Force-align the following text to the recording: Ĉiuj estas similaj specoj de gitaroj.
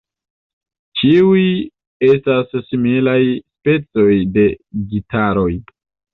Ĉiuj 1.01 1.43
estas 2.07 2.57
similaj 2.71 3.19
specoj 3.35 4.09
de 4.41 4.49
gitaroj. 4.97 5.49